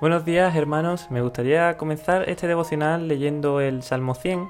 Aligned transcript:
Buenos 0.00 0.24
días 0.24 0.54
hermanos, 0.54 1.10
me 1.10 1.22
gustaría 1.22 1.76
comenzar 1.76 2.28
este 2.28 2.46
devocional 2.46 3.08
leyendo 3.08 3.60
el 3.60 3.82
Salmo 3.82 4.14
100. 4.14 4.48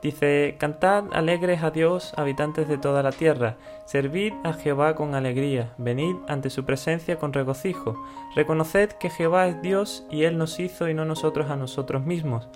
Dice, 0.00 0.56
Cantad 0.58 1.04
alegres 1.12 1.62
a 1.62 1.70
Dios, 1.70 2.14
habitantes 2.16 2.66
de 2.66 2.78
toda 2.78 3.02
la 3.02 3.12
tierra, 3.12 3.58
servid 3.84 4.32
a 4.42 4.54
Jehová 4.54 4.94
con 4.94 5.14
alegría, 5.14 5.74
venid 5.76 6.16
ante 6.28 6.48
su 6.48 6.64
presencia 6.64 7.18
con 7.18 7.34
regocijo, 7.34 7.94
reconoced 8.34 8.92
que 8.92 9.10
Jehová 9.10 9.48
es 9.48 9.60
Dios 9.60 10.06
y 10.10 10.24
Él 10.24 10.38
nos 10.38 10.58
hizo 10.58 10.88
y 10.88 10.94
no 10.94 11.04
nosotros 11.04 11.50
a 11.50 11.56
nosotros 11.56 12.06
mismos, 12.06 12.48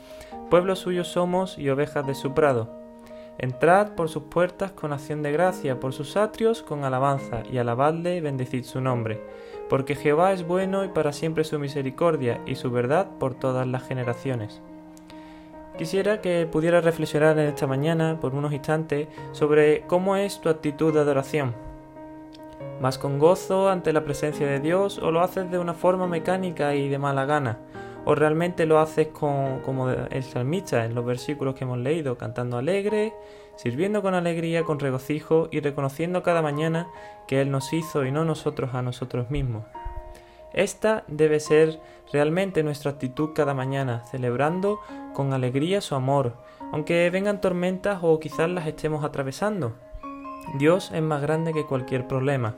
pueblo 0.48 0.76
suyo 0.76 1.04
somos 1.04 1.58
y 1.58 1.68
ovejas 1.68 2.06
de 2.06 2.14
su 2.14 2.32
prado. 2.32 2.70
Entrad 3.36 3.96
por 3.96 4.08
sus 4.08 4.22
puertas 4.22 4.72
con 4.72 4.94
acción 4.94 5.22
de 5.22 5.32
gracia, 5.32 5.78
por 5.78 5.92
sus 5.92 6.16
atrios 6.16 6.62
con 6.62 6.84
alabanza, 6.84 7.42
y 7.52 7.58
alabadle 7.58 8.16
y 8.16 8.20
bendecid 8.20 8.64
su 8.64 8.80
nombre 8.80 9.20
porque 9.68 9.94
Jehová 9.94 10.32
es 10.32 10.46
bueno 10.46 10.84
y 10.84 10.88
para 10.88 11.12
siempre 11.12 11.44
su 11.44 11.58
misericordia 11.58 12.40
y 12.46 12.54
su 12.54 12.70
verdad 12.70 13.08
por 13.18 13.34
todas 13.34 13.66
las 13.66 13.82
generaciones. 13.86 14.60
Quisiera 15.78 16.20
que 16.20 16.46
pudieras 16.46 16.84
reflexionar 16.84 17.38
en 17.38 17.48
esta 17.48 17.66
mañana 17.66 18.20
por 18.20 18.34
unos 18.34 18.52
instantes 18.52 19.08
sobre 19.32 19.82
cómo 19.88 20.16
es 20.16 20.40
tu 20.40 20.48
actitud 20.48 20.94
de 20.94 21.00
adoración. 21.00 21.54
¿Vas 22.80 22.98
con 22.98 23.18
gozo 23.18 23.68
ante 23.68 23.92
la 23.92 24.04
presencia 24.04 24.46
de 24.46 24.60
Dios 24.60 24.98
o 24.98 25.10
lo 25.10 25.20
haces 25.20 25.50
de 25.50 25.58
una 25.58 25.74
forma 25.74 26.06
mecánica 26.06 26.74
y 26.74 26.88
de 26.88 26.98
mala 26.98 27.24
gana? 27.24 27.58
¿O 28.06 28.14
realmente 28.14 28.66
lo 28.66 28.78
haces 28.78 29.08
con, 29.08 29.60
como 29.60 29.88
el 29.90 30.22
salmista 30.22 30.84
en 30.84 30.94
los 30.94 31.06
versículos 31.06 31.54
que 31.54 31.64
hemos 31.64 31.78
leído, 31.78 32.18
cantando 32.18 32.58
alegre, 32.58 33.14
sirviendo 33.56 34.02
con 34.02 34.14
alegría, 34.14 34.64
con 34.64 34.78
regocijo 34.78 35.48
y 35.50 35.60
reconociendo 35.60 36.22
cada 36.22 36.42
mañana 36.42 36.88
que 37.26 37.40
Él 37.40 37.50
nos 37.50 37.72
hizo 37.72 38.04
y 38.04 38.12
no 38.12 38.24
nosotros 38.24 38.74
a 38.74 38.82
nosotros 38.82 39.30
mismos. 39.30 39.64
Esta 40.52 41.04
debe 41.08 41.40
ser 41.40 41.80
realmente 42.12 42.62
nuestra 42.62 42.92
actitud 42.92 43.30
cada 43.34 43.54
mañana, 43.54 44.04
celebrando 44.04 44.80
con 45.12 45.32
alegría 45.32 45.80
su 45.80 45.94
amor, 45.94 46.34
aunque 46.72 47.10
vengan 47.10 47.40
tormentas 47.40 47.98
o 48.02 48.20
quizás 48.20 48.48
las 48.48 48.66
estemos 48.66 49.04
atravesando. 49.04 49.72
Dios 50.58 50.92
es 50.92 51.02
más 51.02 51.22
grande 51.22 51.52
que 51.52 51.66
cualquier 51.66 52.06
problema. 52.06 52.54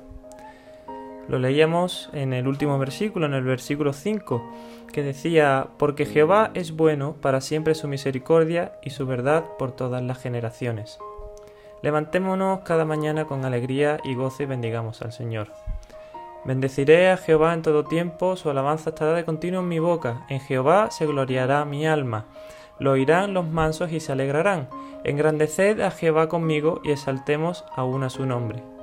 Lo 1.29 1.39
leíamos 1.41 2.09
en 2.13 2.33
el 2.33 2.47
último 2.47 2.79
versículo, 2.79 3.27
en 3.27 3.35
el 3.35 3.43
versículo 3.43 3.93
5, 3.93 4.43
que 4.93 5.03
decía, 5.03 5.69
porque 5.77 6.07
Jehová 6.07 6.51
es 6.55 6.73
bueno, 6.77 7.17
para 7.21 7.41
siempre 7.41 7.75
su 7.75 7.89
misericordia 7.89 8.73
y 8.83 8.91
su 8.91 9.07
verdad 9.07 9.45
por 9.59 9.73
todas 9.73 10.03
las 10.03 10.19
generaciones. 10.19 10.99
Levantémonos 11.83 12.61
cada 12.61 12.85
mañana 12.85 13.27
con 13.27 13.45
alegría 13.45 13.99
y 14.05 14.15
gozo 14.15 14.45
y 14.45 14.47
bendigamos 14.47 15.03
al 15.03 15.13
Señor. 15.13 15.49
Bendeciré 16.45 17.11
a 17.11 17.17
Jehová 17.17 17.55
en 17.55 17.63
todo 17.63 17.83
tiempo, 17.83 18.37
su 18.37 18.49
alabanza 18.49 18.91
estará 18.91 19.13
de 19.15 19.25
continuo 19.25 19.63
en 19.63 19.69
mi 19.69 19.81
boca, 19.81 20.25
en 20.29 20.39
Jehová 20.39 20.93
se 20.93 21.07
gloriará 21.07 21.65
mi 21.65 21.89
alma. 21.89 22.27
Lo 22.79 22.93
oirán 22.93 23.35
los 23.35 23.49
mansos 23.49 23.91
y 23.91 23.99
se 23.99 24.13
alegrarán. 24.13 24.69
Engrandeced 25.03 25.81
a 25.81 25.91
Jehová 25.91 26.29
conmigo 26.29 26.81
y 26.85 26.93
exaltemos 26.93 27.65
aún 27.75 28.05
a 28.05 28.11
su 28.11 28.27
nombre. 28.27 28.76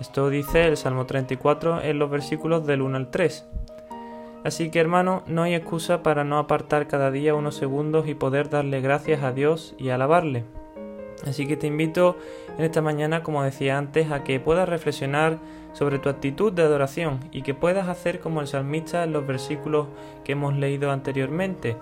Esto 0.00 0.30
dice 0.30 0.66
el 0.66 0.76
Salmo 0.76 1.06
34 1.06 1.82
en 1.82 1.98
los 1.98 2.08
versículos 2.08 2.66
del 2.66 2.82
1 2.82 2.96
al 2.96 3.10
3. 3.10 3.46
Así 4.44 4.70
que 4.70 4.78
hermano, 4.78 5.24
no 5.26 5.42
hay 5.42 5.54
excusa 5.54 6.02
para 6.02 6.24
no 6.24 6.38
apartar 6.38 6.86
cada 6.86 7.10
día 7.10 7.34
unos 7.34 7.56
segundos 7.56 8.06
y 8.08 8.14
poder 8.14 8.48
darle 8.48 8.80
gracias 8.80 9.22
a 9.22 9.32
Dios 9.32 9.74
y 9.76 9.88
alabarle. 9.90 10.44
Así 11.26 11.46
que 11.48 11.56
te 11.56 11.66
invito 11.66 12.16
en 12.56 12.64
esta 12.64 12.80
mañana, 12.80 13.24
como 13.24 13.42
decía 13.42 13.76
antes, 13.76 14.12
a 14.12 14.22
que 14.22 14.38
puedas 14.38 14.68
reflexionar 14.68 15.38
sobre 15.72 15.98
tu 15.98 16.08
actitud 16.08 16.52
de 16.52 16.62
adoración 16.62 17.18
y 17.32 17.42
que 17.42 17.54
puedas 17.54 17.88
hacer 17.88 18.20
como 18.20 18.40
el 18.40 18.46
salmista 18.46 19.02
en 19.02 19.12
los 19.12 19.26
versículos 19.26 19.88
que 20.24 20.32
hemos 20.32 20.56
leído 20.56 20.92
anteriormente, 20.92 21.76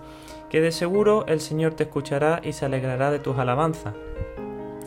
que 0.49 0.61
de 0.61 0.73
seguro 0.73 1.27
el 1.29 1.41
Señor 1.41 1.75
te 1.75 1.85
escuchará 1.85 2.41
y 2.43 2.53
se 2.53 2.65
alegrará 2.65 3.11
de 3.11 3.19
tus 3.19 3.39
alabanzas. 3.39 3.95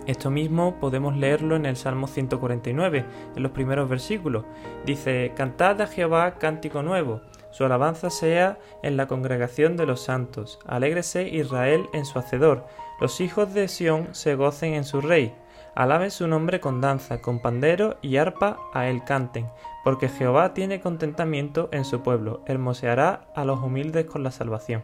Esto 0.10 0.32
mismo 0.32 0.80
podemos 0.80 1.16
leerlo 1.16 1.56
en 1.56 1.68
el 1.68 1.76
Salmo 1.76 2.08
149, 2.08 3.06
en 3.36 3.44
los 3.44 3.52
primeros 3.52 3.88
versículos. 3.88 4.44
Dice, 4.84 5.34
Cantad 5.36 5.80
a 5.82 5.86
Jehová 5.86 6.40
cántico 6.40 6.82
nuevo, 6.82 7.22
su 7.52 7.64
alabanza 7.64 8.10
sea 8.10 8.58
en 8.82 8.98
la 8.98 9.08
congregación 9.08 9.78
de 9.78 9.86
los 9.86 10.02
santos, 10.02 10.58
alégrese 10.66 11.30
Israel 11.30 11.86
en 11.94 12.06
su 12.06 12.18
hacedor, 12.18 12.66
los 13.00 13.22
hijos 13.22 13.54
de 13.54 13.68
Sión 13.68 14.08
se 14.16 14.34
gocen 14.34 14.74
en 14.74 14.84
su 14.84 15.00
rey, 15.00 15.32
alaben 15.76 16.10
su 16.10 16.28
nombre 16.28 16.60
con 16.60 16.82
danza, 16.82 17.22
con 17.22 17.40
pandero 17.40 17.98
y 18.02 18.18
arpa 18.18 18.58
a 18.74 18.88
él 18.88 19.04
canten, 19.04 19.46
porque 19.84 20.10
Jehová 20.10 20.56
tiene 20.56 20.82
contentamiento 20.82 21.70
en 21.72 21.86
su 21.86 22.02
pueblo, 22.02 22.42
hermoseará 22.48 23.28
a 23.36 23.46
los 23.46 23.60
humildes 23.60 24.06
con 24.06 24.24
la 24.24 24.32
salvación. 24.32 24.84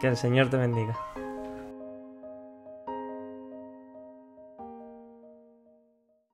Que 0.00 0.08
el 0.08 0.16
Señor 0.16 0.48
te 0.48 0.56
bendiga. 0.56 0.98